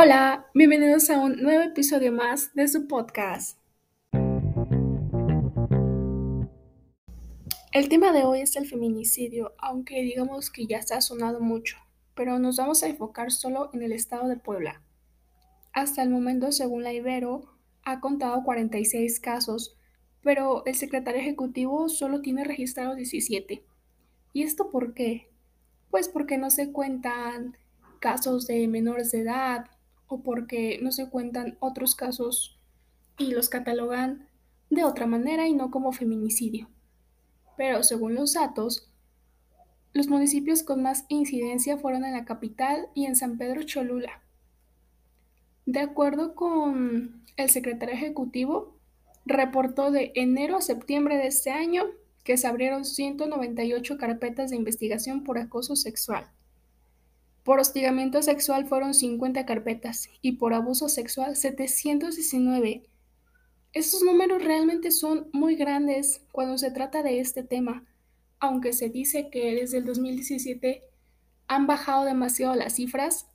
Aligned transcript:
Hola, 0.00 0.46
bienvenidos 0.54 1.10
a 1.10 1.18
un 1.18 1.42
nuevo 1.42 1.60
episodio 1.60 2.12
más 2.12 2.54
de 2.54 2.68
su 2.68 2.86
podcast. 2.86 3.58
El 7.72 7.88
tema 7.88 8.12
de 8.12 8.22
hoy 8.22 8.42
es 8.42 8.54
el 8.54 8.68
feminicidio, 8.68 9.54
aunque 9.58 10.00
digamos 10.02 10.50
que 10.50 10.66
ya 10.66 10.82
se 10.82 10.94
ha 10.94 11.00
sonado 11.00 11.40
mucho, 11.40 11.78
pero 12.14 12.38
nos 12.38 12.58
vamos 12.58 12.84
a 12.84 12.86
enfocar 12.86 13.32
solo 13.32 13.70
en 13.72 13.82
el 13.82 13.90
estado 13.90 14.28
de 14.28 14.36
Puebla. 14.36 14.82
Hasta 15.72 16.04
el 16.04 16.10
momento, 16.10 16.52
según 16.52 16.84
la 16.84 16.92
Ibero, 16.92 17.58
ha 17.82 17.98
contado 17.98 18.44
46 18.44 19.18
casos, 19.18 19.76
pero 20.22 20.64
el 20.64 20.76
secretario 20.76 21.20
ejecutivo 21.20 21.88
solo 21.88 22.20
tiene 22.20 22.44
registrados 22.44 22.94
17. 22.94 23.64
¿Y 24.32 24.42
esto 24.44 24.70
por 24.70 24.94
qué? 24.94 25.28
Pues 25.90 26.08
porque 26.08 26.38
no 26.38 26.50
se 26.50 26.70
cuentan 26.70 27.56
casos 27.98 28.46
de 28.46 28.68
menores 28.68 29.10
de 29.10 29.22
edad, 29.22 29.66
o 30.08 30.22
porque 30.22 30.78
no 30.82 30.90
se 30.90 31.08
cuentan 31.08 31.56
otros 31.60 31.94
casos 31.94 32.58
y 33.18 33.32
los 33.32 33.48
catalogan 33.48 34.26
de 34.70 34.84
otra 34.84 35.06
manera 35.06 35.46
y 35.46 35.54
no 35.54 35.70
como 35.70 35.92
feminicidio. 35.92 36.68
Pero 37.56 37.82
según 37.82 38.14
los 38.14 38.34
datos, 38.34 38.90
los 39.92 40.08
municipios 40.08 40.62
con 40.62 40.82
más 40.82 41.04
incidencia 41.08 41.78
fueron 41.78 42.04
en 42.04 42.12
la 42.12 42.24
capital 42.24 42.88
y 42.94 43.06
en 43.06 43.16
San 43.16 43.38
Pedro 43.38 43.62
Cholula. 43.62 44.22
De 45.66 45.80
acuerdo 45.80 46.34
con 46.34 47.24
el 47.36 47.50
secretario 47.50 47.94
ejecutivo, 47.94 48.74
reportó 49.26 49.90
de 49.90 50.12
enero 50.14 50.56
a 50.56 50.62
septiembre 50.62 51.16
de 51.16 51.26
este 51.26 51.50
año 51.50 51.84
que 52.24 52.36
se 52.36 52.46
abrieron 52.46 52.84
198 52.84 53.98
carpetas 53.98 54.50
de 54.50 54.56
investigación 54.56 55.24
por 55.24 55.38
acoso 55.38 55.76
sexual. 55.76 56.26
Por 57.48 57.60
hostigamiento 57.60 58.20
sexual 58.20 58.66
fueron 58.66 58.92
50 58.92 59.46
carpetas 59.46 60.10
y 60.20 60.32
por 60.32 60.52
abuso 60.52 60.90
sexual 60.90 61.34
719. 61.34 62.82
Estos 63.72 64.02
números 64.02 64.44
realmente 64.44 64.90
son 64.90 65.30
muy 65.32 65.56
grandes 65.56 66.20
cuando 66.30 66.58
se 66.58 66.70
trata 66.70 67.02
de 67.02 67.20
este 67.20 67.42
tema, 67.42 67.86
aunque 68.38 68.74
se 68.74 68.90
dice 68.90 69.30
que 69.30 69.54
desde 69.54 69.78
el 69.78 69.86
2017 69.86 70.82
han 71.46 71.66
bajado 71.66 72.04
demasiado 72.04 72.54
las 72.54 72.74
cifras, 72.74 73.28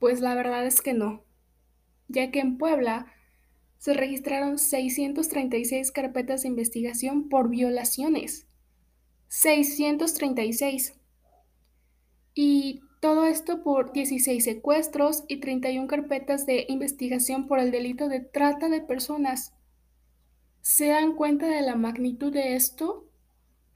pues 0.00 0.20
la 0.20 0.34
verdad 0.34 0.66
es 0.66 0.82
que 0.82 0.92
no, 0.92 1.22
ya 2.08 2.32
que 2.32 2.40
en 2.40 2.58
Puebla 2.58 3.06
se 3.78 3.94
registraron 3.94 4.58
636 4.58 5.92
carpetas 5.92 6.42
de 6.42 6.48
investigación 6.48 7.28
por 7.28 7.50
violaciones. 7.50 8.48
636. 9.28 10.94
Y 12.34 12.80
todo 13.04 13.26
esto 13.26 13.62
por 13.62 13.92
16 13.92 14.42
secuestros 14.42 15.24
y 15.28 15.36
31 15.36 15.88
carpetas 15.88 16.46
de 16.46 16.64
investigación 16.70 17.46
por 17.46 17.58
el 17.58 17.70
delito 17.70 18.08
de 18.08 18.20
trata 18.20 18.70
de 18.70 18.80
personas. 18.80 19.52
¿Se 20.62 20.86
dan 20.86 21.14
cuenta 21.14 21.46
de 21.46 21.60
la 21.60 21.76
magnitud 21.76 22.32
de 22.32 22.56
esto? 22.56 23.06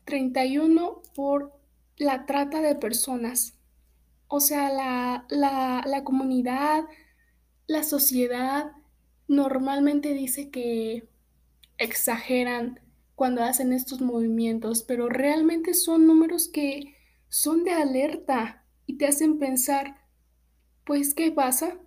31 0.07 1.03
por 1.15 1.53
la 1.99 2.25
trata 2.25 2.63
de 2.63 2.75
personas. 2.75 3.59
O 4.29 4.41
sea, 4.41 4.73
la, 4.73 5.27
la 5.29 6.05
comunidad, 6.05 6.85
la 7.67 7.83
sociedad 7.83 8.73
normalmente 9.27 10.15
dice 10.15 10.49
que 10.49 11.07
exageran 11.77 12.81
cuando 13.15 13.43
hacen 13.43 13.75
estos 13.75 14.01
movimientos, 14.01 14.85
pero 14.85 15.11
realmente 15.11 15.75
son 15.75 16.07
números 16.07 16.49
que 16.49 16.95
son 17.29 17.63
de 17.65 17.73
alerta 17.73 18.65
y 18.89 18.95
te 18.97 19.07
hacen 19.07 19.39
pensar, 19.39 19.99
pues, 20.85 21.13
¿qué 21.13 21.31
pasa? 21.31 21.79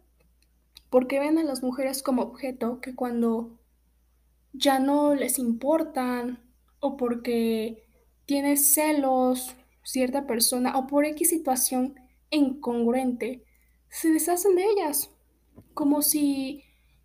Porque 0.92 1.20
ven 1.20 1.40
a 1.40 1.44
las 1.44 1.64
mujeres 1.64 2.04
como 2.04 2.22
objeto 2.22 2.80
que 2.80 2.94
cuando 2.94 3.60
ya 4.54 4.78
no 4.78 5.16
les 5.16 5.40
importan 5.40 6.40
o 6.80 6.98
porque 6.98 7.84
tienes 8.28 8.72
celos 8.74 9.56
cierta 9.82 10.28
persona 10.28 10.78
o 10.78 10.86
por 10.86 11.06
X 11.06 11.30
situación 11.30 11.96
incongruente, 12.30 13.46
se 13.90 14.12
deshacen 14.12 14.56
de 14.56 14.66
ellas, 14.66 15.10
como 15.74 16.04
si 16.04 16.64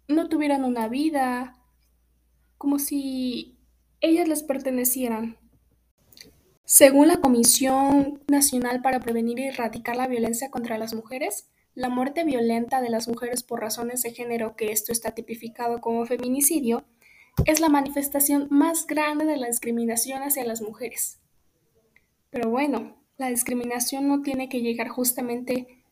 no 0.09 0.28
tuvieran 0.28 0.62
una 0.65 0.88
vida, 0.88 1.56
como 2.59 2.78
si 2.78 3.59
ellas 4.03 4.28
les 4.28 4.43
pertenecieran. 4.43 5.38
Según 6.69 7.06
la 7.06 7.19
Comisión 7.19 8.21
Nacional 8.27 8.82
para 8.82 8.99
Prevenir 8.99 9.38
y 9.38 9.44
Erradicar 9.44 9.94
la 9.94 10.09
Violencia 10.09 10.50
contra 10.50 10.78
las 10.78 10.94
Mujeres, 10.94 11.49
la 11.77 11.88
muerte 11.88 12.25
violenta 12.25 12.81
de 12.81 12.91
las 12.91 13.06
mujeres 13.06 13.44
por 13.44 13.60
razones 13.60 14.03
de 14.03 14.10
género, 14.10 14.56
que 14.56 14.72
esto 14.72 14.91
está 14.91 15.12
tipificado 15.12 15.81
como 15.81 16.05
feminicidio, 16.06 16.84
es 17.44 17.60
la 17.60 17.69
manifestación 17.69 18.49
más 18.50 18.84
grande 18.88 19.26
de 19.26 19.37
la 19.37 19.47
discriminación 19.47 20.25
hacia 20.25 20.44
las 20.44 20.60
mujeres. 20.60 21.21
Pero 22.31 22.50
bueno, 22.50 22.97
la 23.16 23.28
discriminación 23.28 24.09
no 24.09 24.22
tiene 24.22 24.49
que 24.49 24.60
llegar 24.60 24.88
justamente 24.88 25.84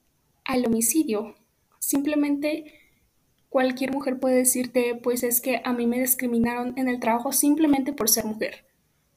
al 0.45 0.67
homicidio. 0.67 1.37
Simplemente 1.79 2.65
cualquier 3.49 3.93
mujer 3.93 4.19
puede 4.19 4.39
decirte, 4.39 4.97
pues 4.97 5.23
es 5.23 5.41
que 5.41 5.63
a 5.65 5.73
mí 5.73 5.87
me 5.87 6.01
discriminaron 6.01 6.77
en 6.77 6.89
el 6.89 6.99
trabajo 6.99 7.31
simplemente 7.31 7.93
por 7.93 8.09
ser 8.09 8.25
mujer. 8.25 8.67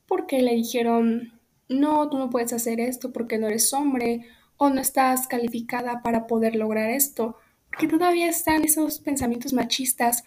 Porque 0.06 0.44
le 0.44 0.53
dijeron 0.53 1.36
no, 1.69 2.09
tú 2.09 2.17
no 2.17 2.29
puedes 2.29 2.53
hacer 2.53 2.79
esto 2.79 3.11
porque 3.11 3.38
no 3.38 3.47
eres 3.47 3.73
hombre 3.73 4.25
o 4.57 4.69
no 4.69 4.81
estás 4.81 5.28
calificada 5.28 6.01
para 6.01 6.28
poder 6.28 6.55
lograr 6.55 6.89
esto, 6.89 7.38
porque 7.69 7.88
todavía 7.88 8.29
están 8.29 8.63
esos 8.63 9.00
pensamientos 9.00 9.53
machistas 9.53 10.23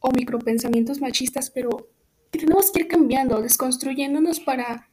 o 0.00 0.10
micropensamientos 0.10 1.00
machistas, 1.00 1.50
pero 1.50 1.88
tenemos 2.30 2.70
que 2.70 2.80
ir 2.80 2.88
cambiando, 2.88 3.40
desconstruyéndonos 3.40 4.40
para 4.40 4.88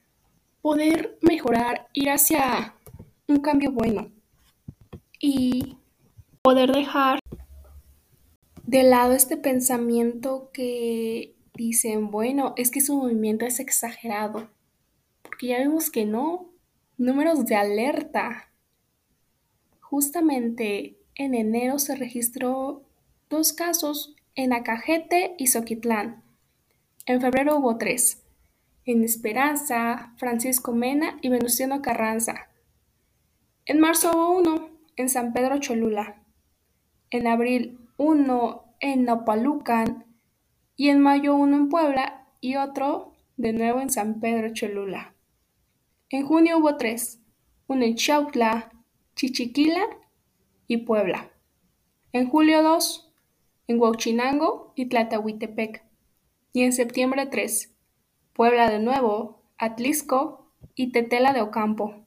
poder 0.61 1.17
mejorar, 1.21 1.87
ir 1.93 2.09
hacia 2.09 2.75
un 3.27 3.39
cambio 3.39 3.71
bueno 3.71 4.11
y 5.19 5.77
poder 6.41 6.71
dejar 6.71 7.19
de 8.63 8.83
lado 8.83 9.13
este 9.13 9.37
pensamiento 9.37 10.49
que 10.53 11.35
dicen, 11.55 12.11
bueno, 12.11 12.53
es 12.57 12.71
que 12.71 12.81
su 12.81 12.95
movimiento 12.95 13.45
es 13.45 13.59
exagerado 13.59 14.49
porque 15.35 15.47
ya 15.47 15.59
vimos 15.59 15.91
que 15.91 16.05
no. 16.05 16.49
Números 16.97 17.45
de 17.45 17.57
alerta. 17.57 18.53
Justamente 19.81 20.95
en 21.13 21.35
enero 21.35 21.77
se 21.77 21.93
registró 21.97 22.83
dos 23.29 23.51
casos 23.51 24.15
en 24.35 24.53
Acajete 24.53 25.35
y 25.37 25.47
Soquitlán. 25.47 26.23
En 27.05 27.19
febrero 27.19 27.57
hubo 27.57 27.77
tres. 27.77 28.23
En 28.85 29.03
Esperanza, 29.03 30.13
Francisco 30.15 30.71
Mena 30.71 31.17
y 31.21 31.27
Venustiano 31.27 31.81
Carranza. 31.81 32.47
En 33.65 33.81
marzo 33.81 34.11
hubo 34.15 34.37
uno 34.37 34.69
en 34.95 35.09
San 35.09 35.33
Pedro 35.33 35.59
Cholula. 35.59 36.15
En 37.09 37.27
abril 37.27 37.77
uno 37.97 38.73
en 38.79 39.03
Nopalucan 39.03 40.05
y 40.77 40.87
en 40.87 41.01
mayo 41.01 41.35
uno 41.35 41.57
en 41.57 41.67
Puebla 41.67 42.25
y 42.39 42.55
otro 42.55 43.11
de 43.35 43.51
nuevo 43.51 43.81
en 43.81 43.89
San 43.89 44.21
Pedro 44.21 44.53
Cholula. 44.53 45.14
En 46.11 46.23
junio 46.27 46.59
hubo 46.59 46.77
tres, 46.77 47.19
uno 47.65 47.83
en 47.83 47.95
Chautla, 47.95 48.71
Chichiquila 49.15 49.81
y 50.67 50.77
Puebla. 50.77 51.31
En 52.11 52.29
julio 52.29 52.61
dos, 52.61 53.11
en 53.67 53.81
Huachinango 53.81 54.71
y 54.75 54.85
Tlatehuitepec. 54.85 55.83
Y 56.53 56.61
en 56.61 56.73
septiembre 56.73 57.25
tres, 57.25 57.73
Puebla 58.33 58.69
de 58.69 58.77
nuevo, 58.77 59.41
Atlisco 59.57 60.51
y 60.75 60.91
Tetela 60.91 61.33
de 61.33 61.41
Ocampo. 61.41 62.05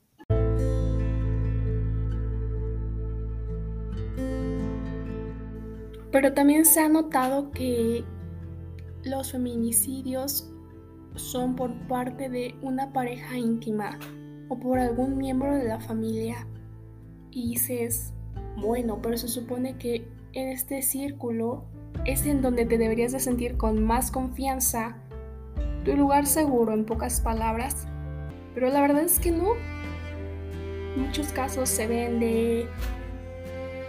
Pero 6.12 6.34
también 6.34 6.64
se 6.64 6.80
ha 6.80 6.88
notado 6.88 7.50
que 7.50 8.04
los 9.02 9.32
feminicidios 9.32 10.48
son 11.14 11.56
por 11.56 11.72
parte 11.88 12.28
de 12.28 12.54
una 12.62 12.92
pareja 12.92 13.36
íntima 13.36 13.98
o 14.48 14.58
por 14.58 14.78
algún 14.78 15.16
miembro 15.16 15.54
de 15.54 15.64
la 15.64 15.80
familia. 15.80 16.46
Y 17.30 17.50
dices, 17.50 18.12
bueno, 18.56 19.00
pero 19.02 19.16
se 19.16 19.28
supone 19.28 19.76
que 19.76 20.08
en 20.32 20.48
este 20.48 20.82
círculo 20.82 21.64
es 22.04 22.26
en 22.26 22.42
donde 22.42 22.64
te 22.66 22.78
deberías 22.78 23.12
de 23.12 23.20
sentir 23.20 23.56
con 23.56 23.84
más 23.84 24.10
confianza, 24.10 24.96
tu 25.84 25.96
lugar 25.96 26.26
seguro 26.26 26.72
en 26.72 26.84
pocas 26.84 27.20
palabras. 27.20 27.86
Pero 28.54 28.68
la 28.70 28.80
verdad 28.80 29.02
es 29.02 29.18
que 29.18 29.30
no. 29.30 29.52
Muchos 30.96 31.28
casos 31.28 31.68
se 31.68 31.86
ven 31.86 32.18
de 32.18 32.66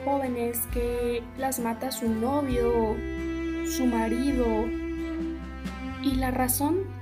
jóvenes 0.06 0.60
que 0.74 1.24
las 1.38 1.60
mata 1.60 1.92
su 1.92 2.10
novio, 2.10 2.96
su 3.66 3.86
marido. 3.86 4.46
Y 6.04 6.16
la 6.16 6.32
razón 6.32 6.99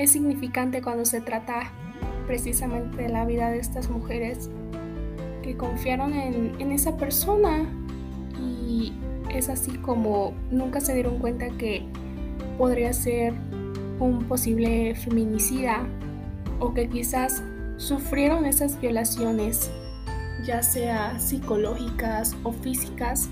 es 0.00 0.12
significante 0.12 0.80
cuando 0.80 1.04
se 1.04 1.20
trata 1.20 1.70
precisamente 2.26 3.02
de 3.02 3.08
la 3.10 3.26
vida 3.26 3.50
de 3.50 3.58
estas 3.58 3.90
mujeres 3.90 4.48
que 5.42 5.58
confiaron 5.58 6.14
en, 6.14 6.72
esa 6.72 6.96
persona 6.96 7.66
y 8.40 8.94
es 9.34 9.50
así 9.50 9.72
como 9.72 10.32
nunca 10.50 10.80
se 10.80 10.94
dieron 10.94 11.18
cuenta 11.18 11.50
que 11.50 11.84
podría 12.56 12.94
ser 12.94 13.34
un 13.98 14.24
posible 14.26 14.94
feminicida 14.94 15.86
o 16.60 16.72
que 16.72 16.88
quizás 16.88 17.42
sufrieron 17.76 18.46
esas 18.46 18.80
violaciones, 18.80 19.70
ya 20.46 20.62
sea 20.62 21.20
psicológicas 21.20 22.34
o 22.42 22.52
físicas, 22.52 23.28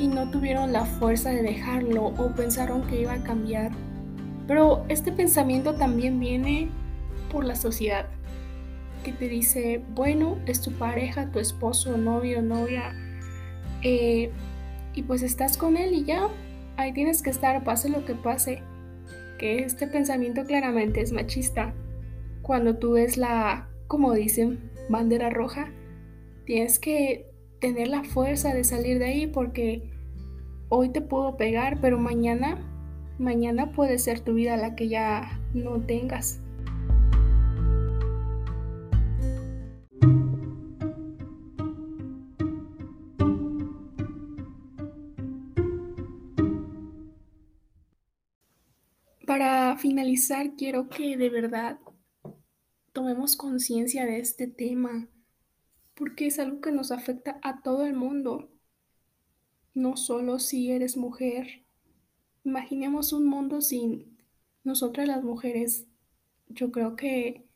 y 0.00 0.08
no 0.08 0.28
tuvieron 0.30 0.72
la 0.72 0.84
fuerza 0.84 1.30
de 1.30 1.42
dejarlo 1.42 2.06
o 2.06 2.34
pensaron 2.34 2.82
que 2.88 3.02
iba 3.02 3.12
a 3.12 3.22
cambiar. 3.22 3.70
Pero 4.46 4.84
este 4.88 5.12
pensamiento 5.12 5.74
también 5.74 6.20
viene 6.20 6.68
por 7.30 7.44
la 7.44 7.56
sociedad, 7.56 8.06
que 9.02 9.12
te 9.12 9.28
dice, 9.28 9.82
bueno, 9.94 10.38
es 10.46 10.60
tu 10.60 10.72
pareja, 10.72 11.30
tu 11.30 11.38
esposo, 11.38 11.96
novio, 11.96 12.42
novia, 12.42 12.94
eh, 13.82 14.30
y 14.94 15.02
pues 15.02 15.22
estás 15.22 15.56
con 15.56 15.76
él 15.76 15.92
y 15.94 16.04
ya, 16.04 16.28
ahí 16.76 16.92
tienes 16.92 17.22
que 17.22 17.30
estar, 17.30 17.62
pase 17.64 17.88
lo 17.88 18.04
que 18.04 18.14
pase. 18.14 18.62
Que 19.38 19.58
este 19.58 19.86
pensamiento 19.86 20.44
claramente 20.44 21.00
es 21.00 21.12
machista. 21.12 21.74
Cuando 22.42 22.76
tú 22.76 22.92
ves 22.92 23.16
la, 23.16 23.68
como 23.88 24.12
dicen, 24.14 24.70
bandera 24.88 25.30
roja, 25.30 25.72
tienes 26.46 26.78
que 26.78 27.30
tener 27.60 27.88
la 27.88 28.04
fuerza 28.04 28.54
de 28.54 28.64
salir 28.64 28.98
de 28.98 29.06
ahí 29.06 29.26
porque 29.26 29.90
hoy 30.68 30.90
te 30.90 31.00
puedo 31.00 31.36
pegar, 31.36 31.78
pero 31.80 31.98
mañana, 31.98 32.58
mañana 33.18 33.72
puede 33.72 33.98
ser 33.98 34.20
tu 34.20 34.34
vida 34.34 34.56
la 34.56 34.74
que 34.74 34.88
ya 34.88 35.40
no 35.54 35.80
tengas. 35.80 36.40
Para 49.26 49.76
finalizar, 49.78 50.54
quiero 50.56 50.88
que 50.88 51.16
de 51.16 51.30
verdad 51.30 51.78
tomemos 52.92 53.36
conciencia 53.36 54.06
de 54.06 54.18
este 54.18 54.46
tema, 54.46 55.08
porque 55.94 56.26
es 56.26 56.38
algo 56.38 56.60
que 56.60 56.70
nos 56.70 56.92
afecta 56.92 57.40
a 57.42 57.60
todo 57.62 57.84
el 57.84 57.94
mundo, 57.94 58.50
no 59.72 59.96
solo 59.96 60.38
si 60.38 60.70
eres 60.70 60.96
mujer. 60.96 61.63
Imaginemos 62.44 63.12
un 63.12 63.26
mundo 63.26 63.60
sin 63.62 64.18
nosotras 64.64 65.08
las 65.08 65.24
mujeres. 65.24 65.86
Yo 66.48 66.70
creo 66.70 66.94
que 66.94 67.48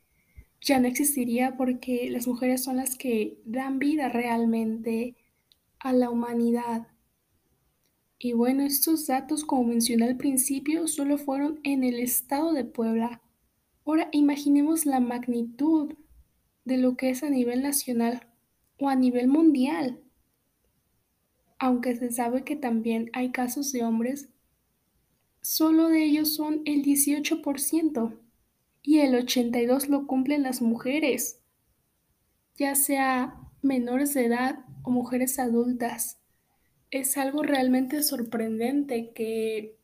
ya 0.61 0.79
no 0.79 0.87
existiría 0.87 1.55
porque 1.57 2.09
las 2.09 2.27
mujeres 2.27 2.63
son 2.63 2.77
las 2.77 2.97
que 2.97 3.39
dan 3.45 3.79
vida 3.79 4.09
realmente 4.09 5.15
a 5.79 5.93
la 5.93 6.09
humanidad. 6.09 6.87
Y 8.17 8.33
bueno, 8.33 8.63
estos 8.63 9.07
datos, 9.07 9.45
como 9.45 9.63
mencioné 9.63 10.05
al 10.05 10.17
principio, 10.17 10.87
solo 10.87 11.17
fueron 11.17 11.59
en 11.63 11.83
el 11.83 11.99
estado 11.99 12.51
de 12.51 12.65
Puebla. 12.65 13.21
Ahora 13.85 14.09
imaginemos 14.11 14.85
la 14.85 14.99
magnitud 14.99 15.93
de 16.65 16.77
lo 16.77 16.97
que 16.97 17.11
es 17.11 17.23
a 17.23 17.29
nivel 17.29 17.61
nacional 17.61 18.27
o 18.77 18.89
a 18.89 18.95
nivel 18.95 19.27
mundial. 19.27 20.01
Aunque 21.59 21.95
se 21.95 22.11
sabe 22.11 22.43
que 22.43 22.55
también 22.55 23.09
hay 23.13 23.31
casos 23.31 23.71
de 23.71 23.83
hombres, 23.83 24.29
solo 25.41 25.89
de 25.89 26.03
ellos 26.03 26.35
son 26.35 26.61
el 26.65 26.83
18% 26.83 28.17
y 28.81 28.99
el 28.99 29.13
82% 29.13 29.87
lo 29.89 30.07
cumplen 30.07 30.43
las 30.43 30.61
mujeres, 30.61 31.41
ya 32.55 32.75
sea 32.75 33.35
menores 33.61 34.13
de 34.13 34.25
edad 34.25 34.65
o 34.83 34.91
mujeres 34.91 35.39
adultas. 35.39 36.19
Es 36.91 37.17
algo 37.17 37.43
realmente 37.43 38.01
sorprendente 38.03 39.11
que 39.13 39.77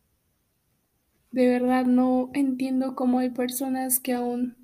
de 1.31 1.47
verdad 1.47 1.85
no 1.85 2.31
entiendo 2.33 2.95
cómo 2.95 3.19
hay 3.19 3.29
personas 3.29 3.99
que 3.99 4.13
aún 4.13 4.55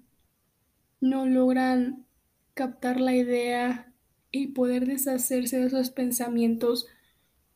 no 1.01 1.25
logran 1.25 2.05
captar 2.53 2.99
la 3.01 3.13
idea 3.13 3.91
y 4.31 4.47
poder 4.47 4.85
deshacerse 4.85 5.59
de 5.59 5.67
esos 5.67 5.89
pensamientos 5.89 6.87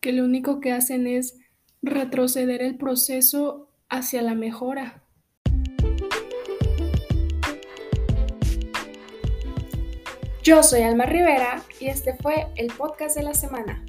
que 0.02 0.12
lo 0.12 0.26
único 0.26 0.60
que 0.60 0.72
hacen 0.72 1.08
es 1.08 1.38
retroceder 1.86 2.62
el 2.62 2.78
proceso 2.78 3.68
hacia 3.90 4.22
la 4.22 4.34
mejora. 4.34 5.04
Yo 10.44 10.62
soy 10.64 10.82
Alma 10.82 11.06
Rivera 11.06 11.64
y 11.80 11.88
este 11.88 12.14
fue 12.16 12.48
el 12.56 12.68
podcast 12.68 13.16
de 13.16 13.24
la 13.24 13.34
semana. 13.34 13.85